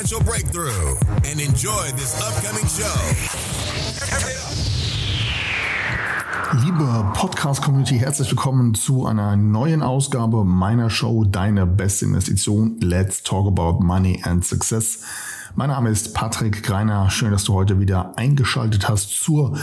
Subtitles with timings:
[0.00, 0.96] breakthrough
[1.26, 2.86] and enjoy this upcoming show.
[6.64, 12.78] Liebe Podcast-Community, herzlich willkommen zu einer neuen Ausgabe meiner Show Deine beste Investition.
[12.80, 15.02] Let's talk about money and success.
[15.54, 17.10] Mein Name ist Patrick Greiner.
[17.10, 19.58] Schön, dass du heute wieder eingeschaltet hast zur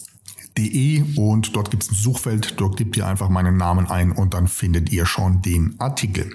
[0.56, 4.34] de und dort gibt es ein Suchfeld, dort gebt ihr einfach meinen Namen ein und
[4.34, 6.30] dann findet ihr schon den Artikel.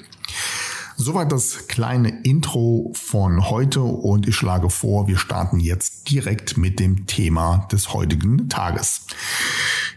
[1.00, 6.80] Soweit das kleine Intro von heute und ich schlage vor, wir starten jetzt direkt mit
[6.80, 9.02] dem Thema des heutigen Tages.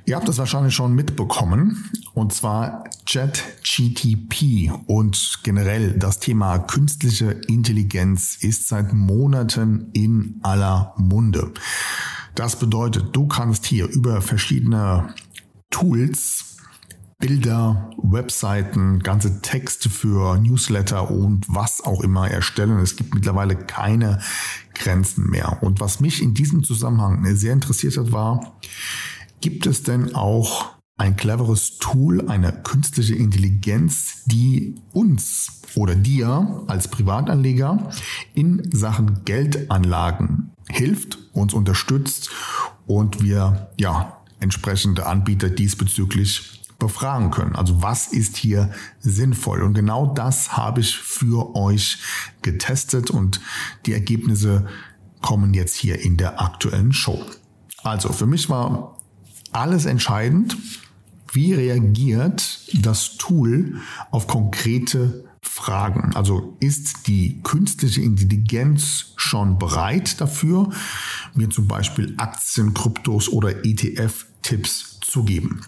[0.05, 8.37] Ihr habt das wahrscheinlich schon mitbekommen und zwar ChatGTP und generell das Thema künstliche Intelligenz
[8.39, 11.53] ist seit Monaten in aller Munde.
[12.35, 15.15] Das bedeutet, du kannst hier über verschiedene
[15.71, 16.51] Tools
[17.21, 22.79] Bilder, Webseiten, ganze Texte für Newsletter und was auch immer erstellen.
[22.79, 24.21] Es gibt mittlerweile keine
[24.75, 25.63] Grenzen mehr.
[25.63, 28.57] Und was mich in diesem Zusammenhang sehr interessiert hat, war,
[29.43, 36.89] gibt es denn auch ein cleveres Tool, eine künstliche Intelligenz, die uns oder dir als
[36.89, 37.91] Privatanleger
[38.35, 42.31] in Sachen Geldanlagen hilft, uns unterstützt
[42.87, 47.55] und wir ja entsprechende Anbieter diesbezüglich befragen können.
[47.55, 49.63] Also was ist hier sinnvoll?
[49.63, 51.99] Und genau das habe ich für euch
[52.43, 53.41] getestet und
[53.87, 54.67] die Ergebnisse
[55.21, 57.25] kommen jetzt hier in der aktuellen Show.
[57.83, 58.97] Also für mich war
[59.53, 60.57] alles entscheidend.
[61.33, 63.77] Wie reagiert das Tool
[64.11, 66.13] auf konkrete Fragen?
[66.15, 70.71] Also ist die künstliche Intelligenz schon bereit dafür,
[71.35, 75.63] mir zum Beispiel Aktien, Kryptos oder ETF-Tipps zu geben?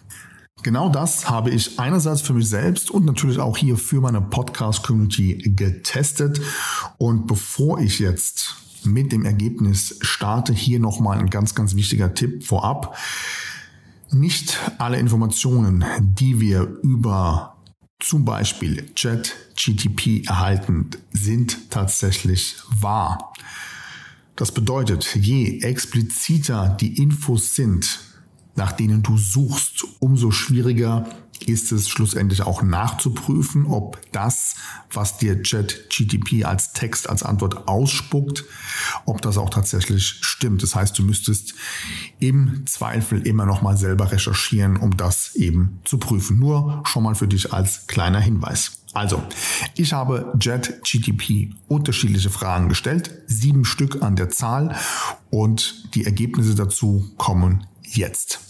[0.62, 5.52] Genau das habe ich einerseits für mich selbst und natürlich auch hier für meine Podcast-Community
[5.56, 6.40] getestet.
[6.98, 12.44] Und bevor ich jetzt mit dem Ergebnis starte, hier nochmal ein ganz, ganz wichtiger Tipp
[12.44, 12.96] vorab.
[14.10, 17.51] Nicht alle Informationen, die wir über
[18.02, 23.32] zum Beispiel ChatGTP erhalten, sind tatsächlich wahr.
[24.36, 28.00] Das bedeutet, je expliziter die Infos sind,
[28.54, 31.06] nach denen du suchst, umso schwieriger
[31.48, 34.54] ist es schlussendlich auch nachzuprüfen, ob das,
[34.92, 38.44] was dir ChatGTP als Text, als Antwort ausspuckt,
[39.06, 40.62] ob das auch tatsächlich stimmt.
[40.62, 41.54] Das heißt, du müsstest
[42.18, 46.38] im Zweifel immer noch mal selber recherchieren, um das eben zu prüfen.
[46.38, 48.78] Nur schon mal für dich als kleiner Hinweis.
[48.94, 49.22] Also,
[49.74, 54.76] ich habe JetGTP unterschiedliche Fragen gestellt, sieben Stück an der Zahl
[55.30, 57.66] und die Ergebnisse dazu kommen
[57.96, 58.40] jetzt.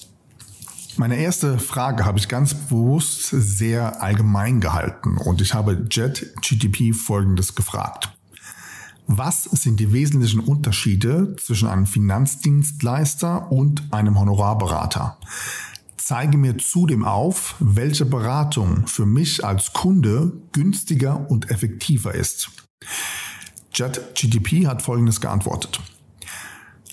[0.96, 7.54] Meine erste Frage habe ich ganz bewusst sehr allgemein gehalten und ich habe JetGTP folgendes
[7.54, 8.12] gefragt.
[9.06, 15.18] Was sind die wesentlichen Unterschiede zwischen einem Finanzdienstleister und einem Honorarberater?
[15.96, 22.50] Zeige mir zudem auf, welche Beratung für mich als Kunde günstiger und effektiver ist.
[23.72, 25.80] JetGTP hat Folgendes geantwortet.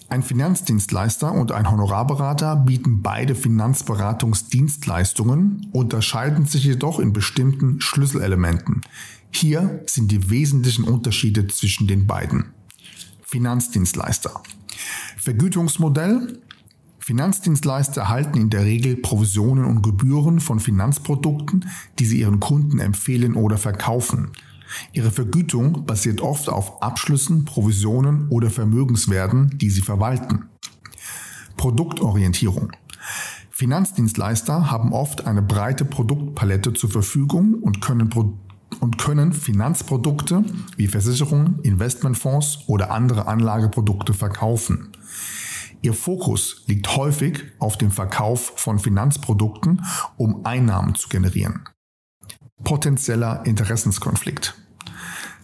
[0.10, 8.82] Ein Finanzdienstleister und ein Honorarberater bieten beide Finanzberatungsdienstleistungen, unterscheiden sich jedoch in bestimmten Schlüsselelementen.
[9.30, 12.46] Hier sind die wesentlichen Unterschiede zwischen den beiden.
[13.22, 14.42] Finanzdienstleister.
[15.18, 16.40] Vergütungsmodell.
[16.98, 21.70] Finanzdienstleister erhalten in der Regel Provisionen und Gebühren von Finanzprodukten,
[22.00, 24.32] die sie ihren Kunden empfehlen oder verkaufen.
[24.94, 30.46] Ihre Vergütung basiert oft auf Abschlüssen, Provisionen oder Vermögenswerten, die sie verwalten.
[31.58, 32.72] Produktorientierung.
[33.50, 38.10] Finanzdienstleister haben oft eine breite Produktpalette zur Verfügung und können,
[38.80, 40.46] und können Finanzprodukte
[40.78, 44.90] wie Versicherungen, Investmentfonds oder andere Anlageprodukte verkaufen.
[45.82, 49.86] Ihr Fokus liegt häufig auf dem Verkauf von Finanzprodukten,
[50.18, 51.64] um Einnahmen zu generieren
[52.64, 54.56] potenzieller Interessenskonflikt.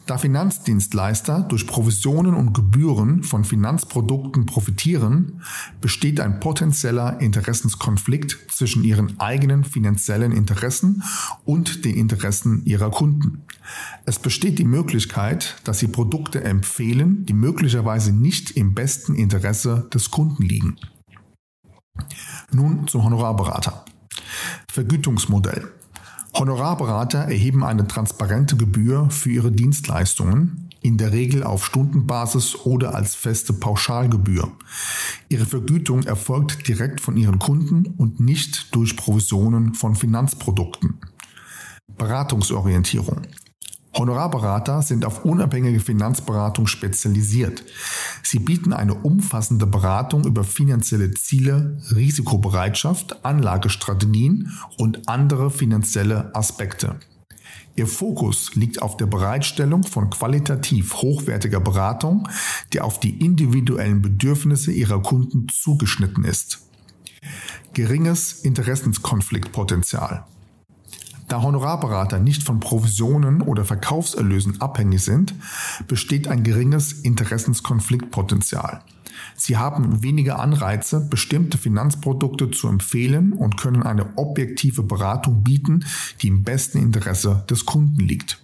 [0.06, 5.42] Da Finanzdienstleister durch Provisionen und Gebühren von Finanzprodukten profitieren,
[5.82, 11.02] besteht ein potenzieller Interessenskonflikt zwischen ihren eigenen finanziellen Interessen
[11.44, 13.42] und den Interessen ihrer Kunden.
[14.06, 20.12] Es besteht die Möglichkeit, dass sie Produkte empfehlen, die möglicherweise nicht im besten Interesse des
[20.12, 20.78] Kunden liegen.
[22.52, 23.86] Nun zum Honorarberater.
[24.68, 25.72] Vergütungsmodell.
[26.36, 33.16] Honorarberater erheben eine transparente Gebühr für ihre Dienstleistungen, in der Regel auf Stundenbasis oder als
[33.16, 34.52] feste Pauschalgebühr.
[35.30, 41.00] Ihre Vergütung erfolgt direkt von ihren Kunden und nicht durch Provisionen von Finanzprodukten.
[41.98, 43.22] Beratungsorientierung.
[43.98, 47.64] Honorarberater sind auf unabhängige Finanzberatung spezialisiert.
[48.24, 57.00] Sie bieten eine umfassende Beratung über finanzielle Ziele, Risikobereitschaft, Anlagestrategien und andere finanzielle Aspekte.
[57.78, 62.28] Ihr Fokus liegt auf der Bereitstellung von qualitativ hochwertiger Beratung,
[62.74, 66.62] die auf die individuellen Bedürfnisse ihrer Kunden zugeschnitten ist.
[67.74, 70.26] Geringes Interessenskonfliktpotenzial.
[71.28, 75.34] Da Honorarberater nicht von Provisionen oder Verkaufserlösen abhängig sind,
[75.88, 78.82] besteht ein geringes Interessenskonfliktpotenzial.
[79.36, 85.86] Sie haben weniger Anreize, bestimmte Finanzprodukte zu empfehlen und können eine objektive Beratung bieten,
[86.22, 88.42] die im besten Interesse des Kunden liegt.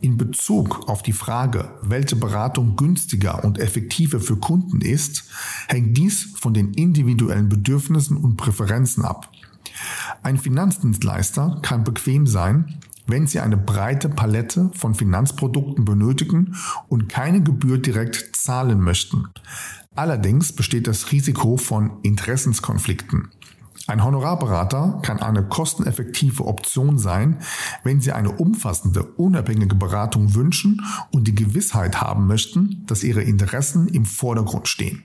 [0.00, 5.24] In Bezug auf die Frage, welche Beratung günstiger und effektiver für Kunden ist,
[5.68, 9.29] hängt dies von den individuellen Bedürfnissen und Präferenzen ab.
[10.22, 16.56] Ein Finanzdienstleister kann bequem sein, wenn Sie eine breite Palette von Finanzprodukten benötigen
[16.88, 19.26] und keine Gebühr direkt zahlen möchten.
[19.94, 23.30] Allerdings besteht das Risiko von Interessenskonflikten.
[23.86, 27.38] Ein Honorarberater kann eine kosteneffektive Option sein,
[27.82, 30.80] wenn Sie eine umfassende, unabhängige Beratung wünschen
[31.10, 35.02] und die Gewissheit haben möchten, dass Ihre Interessen im Vordergrund stehen.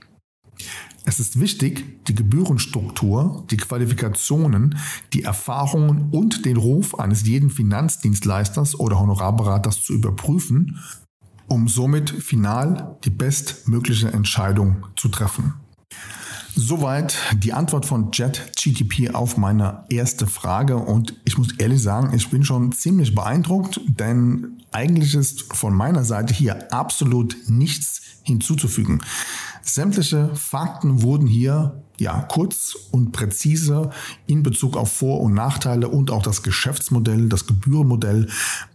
[1.07, 4.77] Es ist wichtig, die Gebührenstruktur, die Qualifikationen,
[5.13, 10.79] die Erfahrungen und den Ruf eines jeden Finanzdienstleisters oder Honorarberaters zu überprüfen,
[11.47, 15.53] um somit final die bestmögliche Entscheidung zu treffen.
[16.57, 22.29] Soweit die Antwort von JetGTP auf meine erste Frage und ich muss ehrlich sagen, ich
[22.29, 29.01] bin schon ziemlich beeindruckt, denn eigentlich ist von meiner Seite hier absolut nichts hinzuzufügen.
[29.67, 33.89] Sämtliche Fakten wurden hier ja kurz und präzise
[34.27, 38.29] in Bezug auf Vor- und Nachteile und auch das Geschäftsmodell, das Gebührenmodell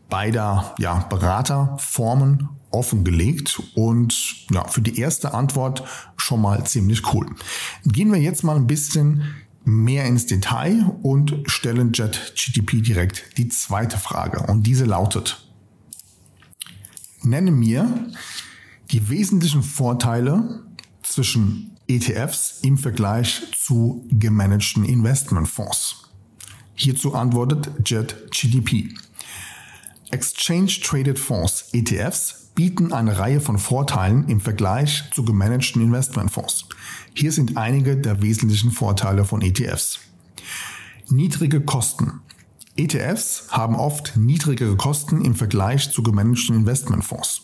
[0.09, 5.85] beider ja, Beraterformen offengelegt und ja, für die erste Antwort
[6.17, 7.27] schon mal ziemlich cool.
[7.85, 9.23] Gehen wir jetzt mal ein bisschen
[9.65, 15.47] mehr ins Detail und stellen JetGTP direkt die zweite Frage und diese lautet,
[17.23, 18.11] nenne mir
[18.91, 20.65] die wesentlichen Vorteile
[21.11, 26.09] zwischen ETFs im Vergleich zu gemanagten Investmentfonds.
[26.75, 28.95] Hierzu antwortet JetGDP.
[30.13, 36.67] Exchange Traded Fonds, ETFs, bieten eine Reihe von Vorteilen im Vergleich zu gemanagten Investmentfonds.
[37.15, 40.01] Hier sind einige der wesentlichen Vorteile von ETFs.
[41.09, 42.21] Niedrige Kosten.
[42.81, 47.43] ETFs haben oft niedrigere Kosten im Vergleich zu gemanagten Investmentfonds.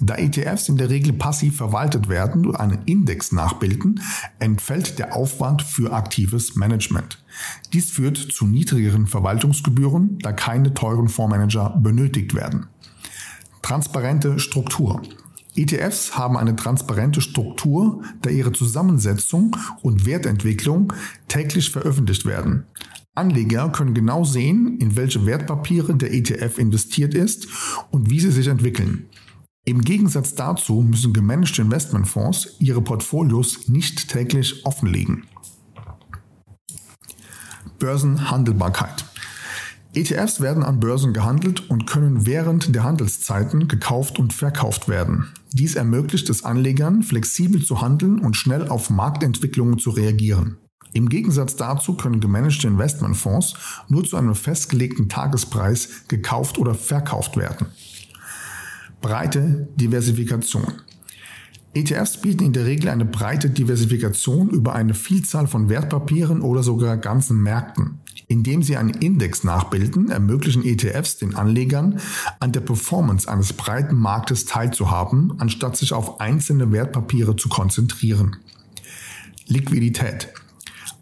[0.00, 4.00] Da ETFs in der Regel passiv verwaltet werden und einen Index nachbilden,
[4.38, 7.22] entfällt der Aufwand für aktives Management.
[7.74, 12.68] Dies führt zu niedrigeren Verwaltungsgebühren, da keine teuren Fondsmanager benötigt werden.
[13.60, 15.02] Transparente Struktur.
[15.54, 20.94] ETFs haben eine transparente Struktur, da ihre Zusammensetzung und Wertentwicklung
[21.26, 22.64] täglich veröffentlicht werden.
[23.18, 27.48] Anleger können genau sehen, in welche Wertpapiere der ETF investiert ist
[27.90, 29.06] und wie sie sich entwickeln.
[29.64, 35.24] Im Gegensatz dazu müssen gemanagte Investmentfonds ihre Portfolios nicht täglich offenlegen.
[37.78, 39.04] Börsenhandelbarkeit.
[39.94, 45.28] ETFs werden an Börsen gehandelt und können während der Handelszeiten gekauft und verkauft werden.
[45.52, 50.58] Dies ermöglicht es Anlegern, flexibel zu handeln und schnell auf Marktentwicklungen zu reagieren.
[50.92, 53.54] Im Gegensatz dazu können gemanagte Investmentfonds
[53.88, 57.66] nur zu einem festgelegten Tagespreis gekauft oder verkauft werden.
[59.00, 60.82] Breite Diversifikation.
[61.74, 66.96] ETFs bieten in der Regel eine breite Diversifikation über eine Vielzahl von Wertpapieren oder sogar
[66.96, 68.00] ganzen Märkten.
[68.26, 72.00] Indem sie einen Index nachbilden, ermöglichen ETFs den Anlegern,
[72.40, 78.36] an der Performance eines breiten Marktes teilzuhaben, anstatt sich auf einzelne Wertpapiere zu konzentrieren.
[79.46, 80.28] Liquidität.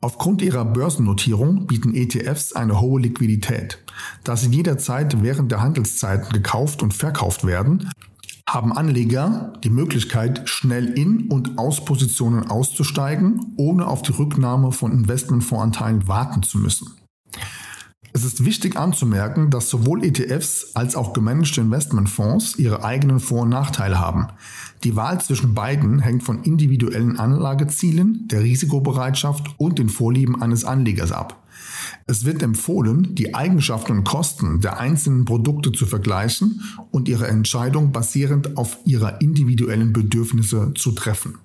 [0.01, 3.79] Aufgrund ihrer Börsennotierung bieten ETFs eine hohe Liquidität.
[4.25, 7.91] Da sie jederzeit während der Handelszeiten gekauft und verkauft werden,
[8.49, 14.93] haben Anleger die Möglichkeit, schnell in und aus Positionen auszusteigen, ohne auf die Rücknahme von
[14.93, 16.93] Investmentfondsanteilen warten zu müssen.
[18.27, 23.51] Es ist wichtig anzumerken, dass sowohl ETFs als auch gemanagte Investmentfonds ihre eigenen Vor- und
[23.51, 24.27] Nachteile haben.
[24.83, 31.13] Die Wahl zwischen beiden hängt von individuellen Anlagezielen, der Risikobereitschaft und den Vorlieben eines Anlegers
[31.13, 31.41] ab.
[32.09, 37.93] Es wird empfohlen, die Eigenschaften und Kosten der einzelnen Produkte zu vergleichen und ihre Entscheidung
[37.93, 41.39] basierend auf ihrer individuellen Bedürfnisse zu treffen.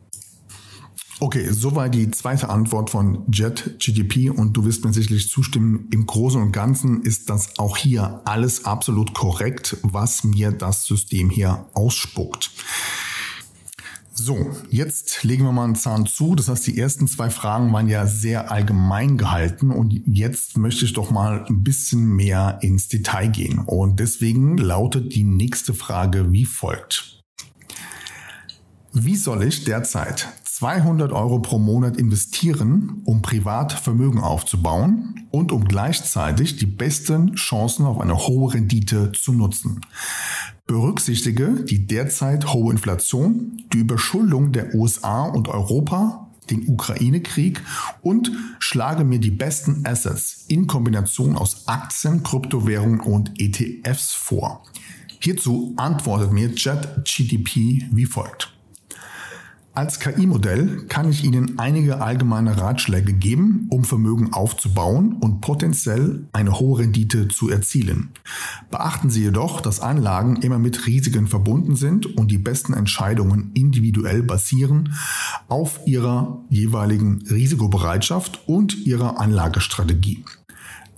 [1.24, 6.42] Okay, soweit die zweite Antwort von JetGDP und du wirst mir sicherlich zustimmen, im Großen
[6.42, 12.50] und Ganzen ist das auch hier alles absolut korrekt, was mir das System hier ausspuckt.
[14.16, 16.34] So, jetzt legen wir mal einen Zahn zu.
[16.34, 20.94] Das heißt, die ersten zwei Fragen waren ja sehr allgemein gehalten und jetzt möchte ich
[20.94, 23.60] doch mal ein bisschen mehr ins Detail gehen.
[23.60, 27.22] Und deswegen lautet die nächste Frage wie folgt.
[28.92, 30.28] Wie soll ich derzeit
[30.62, 37.88] 200 Euro pro Monat investieren, um privat Vermögen aufzubauen und um gleichzeitig die besten Chancen
[37.88, 39.82] auf eine hohe Rendite zu nutzen.
[40.68, 47.64] Berücksichtige die derzeit hohe Inflation, die Überschuldung der USA und Europa, den Ukraine-Krieg
[48.04, 54.62] und schlage mir die besten Assets in Kombination aus Aktien, Kryptowährungen und ETFs vor.
[55.20, 58.51] Hierzu antwortet mir JetGDP wie folgt.
[59.74, 66.60] Als KI-Modell kann ich Ihnen einige allgemeine Ratschläge geben, um Vermögen aufzubauen und potenziell eine
[66.60, 68.10] hohe Rendite zu erzielen.
[68.70, 74.24] Beachten Sie jedoch, dass Anlagen immer mit Risiken verbunden sind und die besten Entscheidungen individuell
[74.24, 74.94] basieren
[75.48, 80.26] auf Ihrer jeweiligen Risikobereitschaft und Ihrer Anlagestrategie.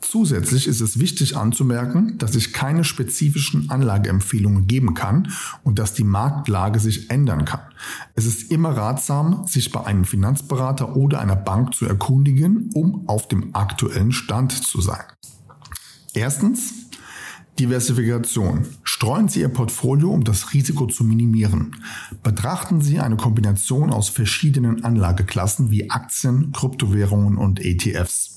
[0.04, 5.32] Zusätzlich ist es wichtig anzumerken, dass ich keine spezifischen Anlageempfehlungen geben kann
[5.64, 7.62] und dass die Marktlage sich ändern kann.
[8.14, 13.30] Es ist immer ratsam, sich bei einem Finanzberater oder einer Bank zu erkundigen, um auf
[13.30, 15.04] dem aktuellen Stand zu sein.
[16.14, 16.74] Erstens,
[17.60, 18.66] Diversifikation.
[18.84, 21.78] Streuen Sie Ihr Portfolio, um das Risiko zu minimieren.
[22.24, 28.33] Betrachten Sie eine Kombination aus verschiedenen Anlageklassen wie Aktien, Kryptowährungen und ETFs.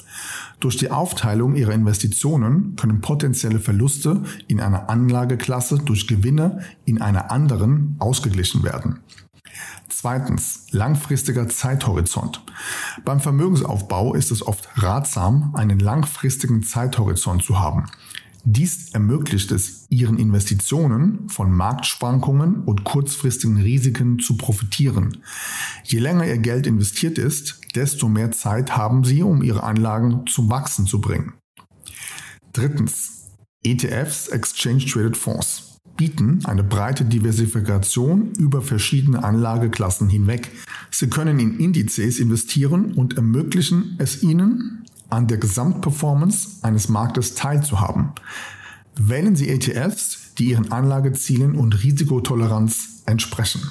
[0.60, 7.30] Durch die Aufteilung ihrer Investitionen können potenzielle Verluste in einer Anlageklasse durch Gewinne in einer
[7.30, 9.00] anderen ausgeglichen werden.
[9.88, 12.42] Zweitens, langfristiger Zeithorizont.
[13.04, 17.86] Beim Vermögensaufbau ist es oft ratsam, einen langfristigen Zeithorizont zu haben.
[18.48, 25.16] Dies ermöglicht es ihren Investitionen von Marktschwankungen und kurzfristigen Risiken zu profitieren.
[25.82, 30.50] Je länger ihr Geld investiert ist, desto mehr Zeit haben sie, um ihre Anlagen zum
[30.50, 31.34] Wachsen zu bringen.
[32.52, 33.12] Drittens.
[33.62, 40.52] ETFs, Exchange Traded Fonds, bieten eine breite Diversifikation über verschiedene Anlageklassen hinweg.
[40.90, 48.12] Sie können in Indizes investieren und ermöglichen es ihnen, an der Gesamtperformance eines Marktes teilzuhaben.
[48.94, 53.62] Wählen Sie ETFs, die Ihren Anlagezielen und Risikotoleranz entsprechen.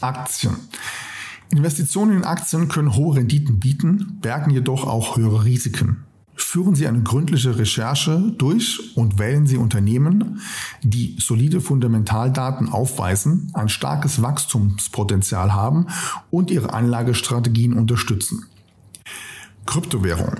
[0.00, 0.56] Aktien.
[1.56, 6.04] Investitionen in Aktien können hohe Renditen bieten, bergen jedoch auch höhere Risiken.
[6.36, 10.40] Führen Sie eine gründliche Recherche durch und wählen Sie Unternehmen,
[10.82, 15.86] die solide Fundamentaldaten aufweisen, ein starkes Wachstumspotenzial haben
[16.32, 18.46] und Ihre Anlagestrategien unterstützen.
[19.64, 20.34] Kryptowährung.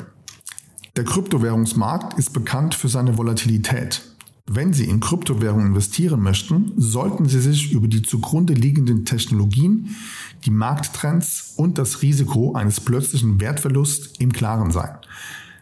[0.97, 4.02] Der Kryptowährungsmarkt ist bekannt für seine Volatilität.
[4.46, 9.96] Wenn Sie in Kryptowährungen investieren möchten, sollten Sie sich über die zugrunde liegenden Technologien,
[10.44, 14.98] die Markttrends und das Risiko eines plötzlichen Wertverlusts im Klaren sein.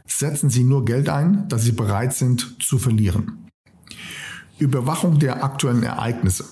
[0.04, 3.48] Setzen Sie nur Geld ein, das Sie bereit sind zu verlieren.
[4.58, 6.44] Überwachung der aktuellen Ereignisse.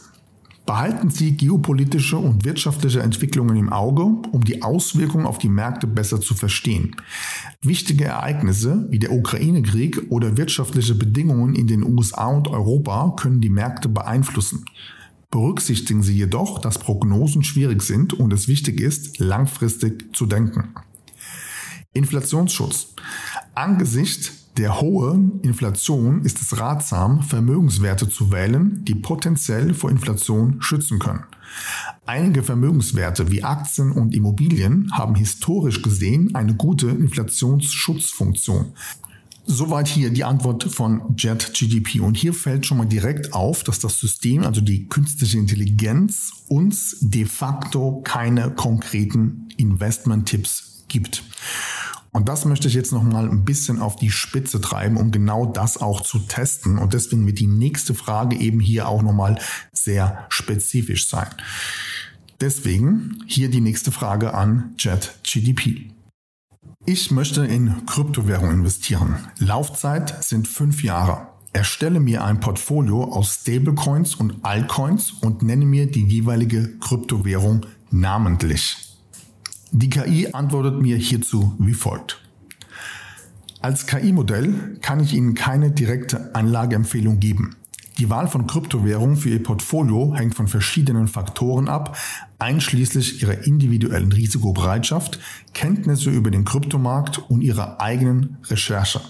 [0.70, 6.20] Behalten Sie geopolitische und wirtschaftliche Entwicklungen im Auge, um die Auswirkungen auf die Märkte besser
[6.20, 6.94] zu verstehen.
[7.60, 13.50] Wichtige Ereignisse wie der Ukraine-Krieg oder wirtschaftliche Bedingungen in den USA und Europa können die
[13.50, 14.64] Märkte beeinflussen.
[15.32, 20.68] Berücksichtigen Sie jedoch, dass Prognosen schwierig sind und es wichtig ist, langfristig zu denken.
[21.94, 22.94] Inflationsschutz.
[23.56, 30.99] Angesichts der hohen Inflation ist es ratsam, Vermögenswerte zu wählen, die potenziell vor Inflation schützen
[30.99, 31.25] können.
[32.05, 38.75] Einige Vermögenswerte wie Aktien und Immobilien haben historisch gesehen eine gute Inflationsschutzfunktion.
[39.47, 42.00] Soweit hier die Antwort von JetGDP.
[42.00, 46.99] Und hier fällt schon mal direkt auf, dass das System, also die künstliche Intelligenz, uns
[47.00, 51.25] de facto keine konkreten Investment-Tipps gibt.
[52.12, 55.47] Und das möchte ich jetzt noch mal ein bisschen auf die Spitze treiben, um genau
[55.47, 56.79] das auch zu testen.
[56.79, 59.38] Und deswegen wird die nächste Frage eben hier auch noch mal
[59.73, 61.29] sehr spezifisch sein.
[62.40, 65.93] Deswegen hier die nächste Frage an JetGDP.
[66.87, 69.17] Ich möchte in Kryptowährung investieren.
[69.38, 71.29] Laufzeit sind fünf Jahre.
[71.52, 78.89] Erstelle mir ein Portfolio aus Stablecoins und Altcoins und nenne mir die jeweilige Kryptowährung namentlich.
[79.72, 82.20] Die KI antwortet mir hierzu wie folgt.
[83.60, 87.56] Als KI-Modell kann ich Ihnen keine direkte Anlageempfehlung geben.
[87.98, 91.96] Die Wahl von Kryptowährungen für Ihr Portfolio hängt von verschiedenen Faktoren ab,
[92.38, 95.20] einschließlich Ihrer individuellen Risikobereitschaft,
[95.52, 99.02] Kenntnisse über den Kryptomarkt und Ihrer eigenen Recherche.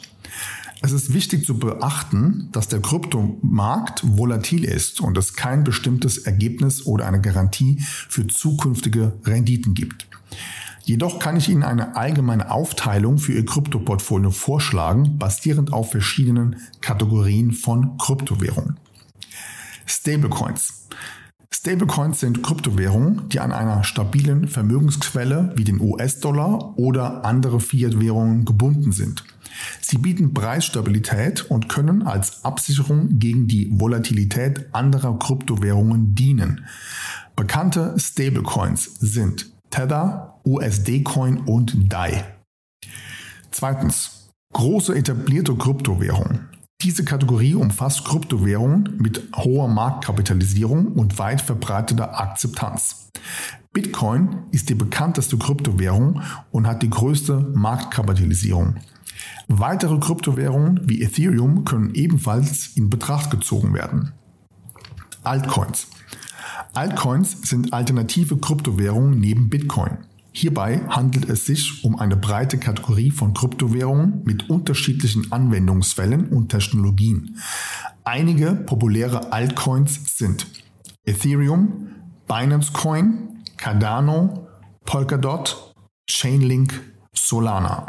[0.83, 6.87] Es ist wichtig zu beachten, dass der Kryptomarkt volatil ist und es kein bestimmtes Ergebnis
[6.87, 10.07] oder eine Garantie für zukünftige Renditen gibt.
[10.85, 17.53] Jedoch kann ich Ihnen eine allgemeine Aufteilung für Ihr Kryptoportfolio vorschlagen, basierend auf verschiedenen Kategorien
[17.53, 18.79] von Kryptowährungen.
[19.85, 20.89] Stablecoins.
[21.53, 28.93] Stablecoins sind Kryptowährungen, die an einer stabilen Vermögensquelle wie den US-Dollar oder andere Fiat-Währungen gebunden
[28.93, 29.25] sind.
[29.81, 36.67] Sie bieten Preisstabilität und können als Absicherung gegen die Volatilität anderer Kryptowährungen dienen.
[37.37, 42.25] Bekannte Stablecoins sind Tether, USD-Coin und DAI.
[43.51, 46.49] Zweitens, große etablierte Kryptowährungen.
[46.83, 53.11] Diese Kategorie umfasst Kryptowährungen mit hoher Marktkapitalisierung und weit verbreiteter Akzeptanz.
[53.73, 58.77] Bitcoin ist die bekannteste Kryptowährung und hat die größte Marktkapitalisierung.
[59.49, 64.13] Weitere Kryptowährungen wie Ethereum können ebenfalls in Betracht gezogen werden.
[65.23, 65.89] Altcoins.
[66.73, 69.99] Altcoins sind alternative Kryptowährungen neben Bitcoin.
[70.33, 77.37] Hierbei handelt es sich um eine breite Kategorie von Kryptowährungen mit unterschiedlichen Anwendungsfällen und Technologien.
[78.05, 80.47] Einige populäre Altcoins sind
[81.05, 81.89] Ethereum,
[82.29, 84.47] Binance Coin, Cardano,
[84.87, 85.75] Polkadot,
[86.09, 86.81] Chainlink,
[87.13, 87.87] Solana.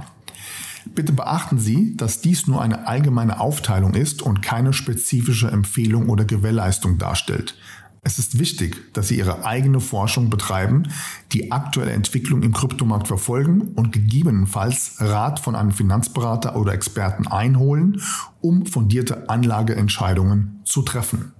[0.86, 6.26] Bitte beachten Sie, dass dies nur eine allgemeine Aufteilung ist und keine spezifische Empfehlung oder
[6.26, 7.56] Gewährleistung darstellt.
[8.04, 10.88] Es ist wichtig, dass Sie Ihre eigene Forschung betreiben,
[11.34, 18.02] die aktuelle Entwicklung im Kryptomarkt verfolgen und gegebenenfalls Rat von einem Finanzberater oder Experten einholen,
[18.39, 21.34] um fundierte Anlageentscheidungen zu treffen.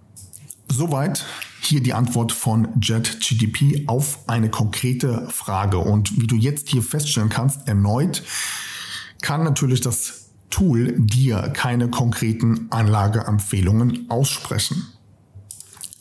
[0.70, 1.26] Soweit
[1.62, 5.80] hier die Antwort von JetGDP auf eine konkrete Frage.
[5.80, 8.24] Und wie du jetzt hier feststellen kannst, erneut
[9.22, 14.88] kann natürlich das Tool dir keine konkreten Anlageempfehlungen aussprechen.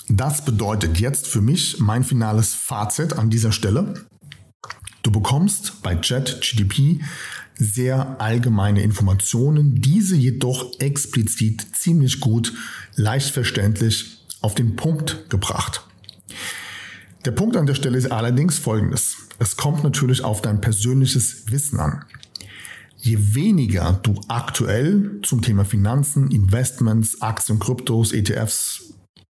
[0.09, 3.95] Das bedeutet jetzt für mich mein finales Fazit an dieser Stelle.
[5.03, 7.01] Du bekommst bei JetGDP
[7.55, 12.53] sehr allgemeine Informationen, diese jedoch explizit ziemlich gut,
[12.97, 15.87] leicht verständlich auf den Punkt gebracht.
[17.25, 19.17] Der Punkt an der Stelle ist allerdings folgendes.
[19.39, 22.05] Es kommt natürlich auf dein persönliches Wissen an.
[23.03, 28.93] Je weniger du aktuell zum Thema Finanzen, Investments, Aktien, Kryptos, ETFs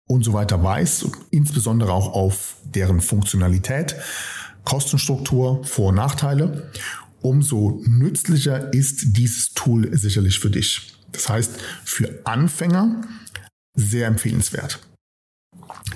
[0.08, 3.96] und so weiter weiß, insbesondere auch auf deren Funktionalität,
[4.64, 6.72] Kostenstruktur, Vor- und Nachteile,
[7.22, 10.94] umso nützlicher ist dieses Tool sicherlich für dich.
[11.12, 11.52] Das heißt,
[11.84, 13.02] für Anfänger
[13.74, 14.80] sehr empfehlenswert.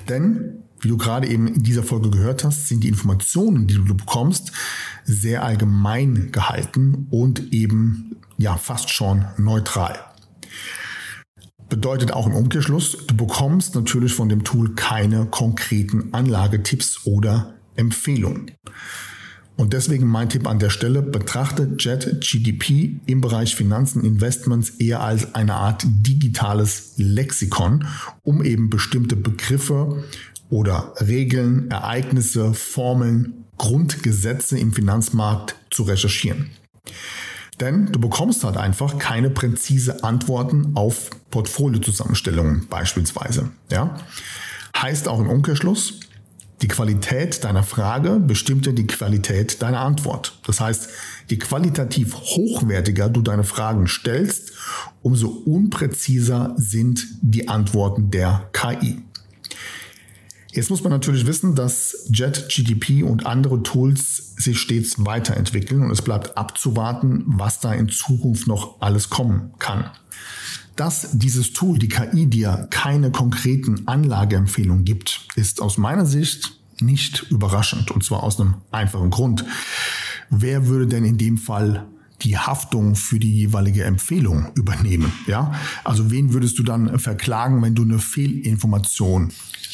[0.08, 3.94] Denn, wie du gerade eben in dieser Folge gehört hast, sind die Informationen, die du
[3.94, 4.52] bekommst,
[5.04, 9.98] sehr allgemein gehalten und eben ja fast schon neutral.
[11.68, 18.50] Bedeutet auch im Umkehrschluss, du bekommst natürlich von dem Tool keine konkreten Anlagetipps oder Empfehlungen.
[19.60, 25.34] Und deswegen mein Tipp an der Stelle, betrachte JetGDP im Bereich Finanzen, Investments eher als
[25.34, 27.86] eine Art digitales Lexikon,
[28.22, 30.02] um eben bestimmte Begriffe
[30.50, 36.50] oder Regeln, Ereignisse, Formeln, Grundgesetze im Finanzmarkt zu recherchieren.
[37.60, 43.50] Denn du bekommst halt einfach keine präzise Antworten auf Portfoliozusammenstellungen beispielsweise.
[43.70, 43.98] Ja?
[44.76, 46.00] Heißt auch im Umkehrschluss,
[46.62, 50.38] die Qualität deiner Frage bestimmt ja die Qualität deiner Antwort.
[50.46, 50.88] Das heißt,
[51.28, 54.52] je qualitativ hochwertiger du deine Fragen stellst,
[55.02, 59.02] umso unpräziser sind die Antworten der KI.
[60.52, 66.02] Jetzt muss man natürlich wissen, dass JetGDP und andere Tools sich stets weiterentwickeln und es
[66.02, 69.90] bleibt abzuwarten, was da in Zukunft noch alles kommen kann.
[70.74, 77.26] Dass dieses Tool, die KI, dir keine konkreten Anlageempfehlungen gibt, ist aus meiner Sicht nicht
[77.30, 77.90] überraschend.
[77.90, 79.44] Und zwar aus einem einfachen Grund.
[80.30, 81.86] Wer würde denn in dem Fall
[82.22, 85.12] die Haftung für die jeweilige Empfehlung übernehmen?
[85.26, 89.32] Ja, also wen würdest du dann verklagen, wenn du eine Fehlinformation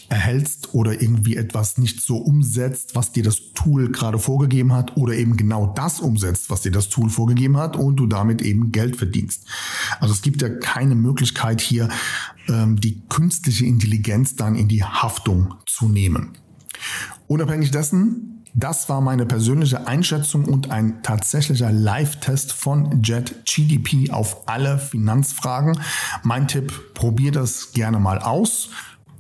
[0.09, 5.15] erhältst oder irgendwie etwas nicht so umsetzt, was dir das Tool gerade vorgegeben hat oder
[5.15, 8.97] eben genau das umsetzt, was dir das Tool vorgegeben hat und du damit eben Geld
[8.97, 9.47] verdienst.
[10.01, 11.89] Also es gibt ja keine Möglichkeit hier,
[12.49, 16.31] ähm, die künstliche Intelligenz dann in die Haftung zu nehmen.
[17.27, 24.79] Unabhängig dessen, das war meine persönliche Einschätzung und ein tatsächlicher Live-Test von JetGDP auf alle
[24.79, 25.79] Finanzfragen.
[26.23, 28.71] Mein Tipp, probier das gerne mal aus.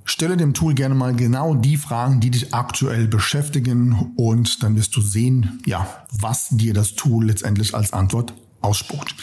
[0.07, 4.95] Stelle dem Tool gerne mal genau die Fragen, die dich aktuell beschäftigen und dann wirst
[4.97, 5.87] du sehen, ja,
[6.21, 9.14] was dir das Tool letztendlich als Antwort ausspuckt.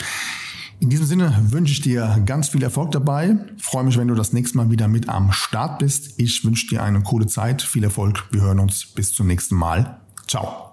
[0.81, 3.37] In diesem Sinne wünsche ich dir ganz viel Erfolg dabei.
[3.57, 6.19] freue mich, wenn du das nächste Mal wieder mit am Start bist.
[6.19, 8.25] Ich wünsche dir eine coole Zeit, viel Erfolg.
[8.31, 10.01] Wir hören uns bis zum nächsten Mal.
[10.27, 10.72] Ciao.